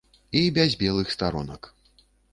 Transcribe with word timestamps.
І 0.39 0.39
без 0.55 0.71
белых 0.83 1.13
старонак. 1.17 1.73